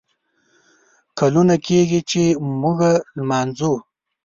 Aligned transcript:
کلونه 1.19 1.55
کیږي، 1.65 1.99
چې 2.09 2.21
موږه 2.61 2.91
لمانځو 3.19 3.73